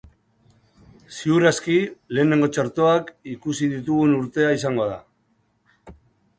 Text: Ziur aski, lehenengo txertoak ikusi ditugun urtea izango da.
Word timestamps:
Ziur 1.17 1.45
aski, 1.49 1.75
lehenengo 2.17 2.49
txertoak 2.57 3.13
ikusi 3.35 3.71
ditugun 3.77 4.19
urtea 4.23 4.59
izango 4.59 4.91
da. 4.97 5.01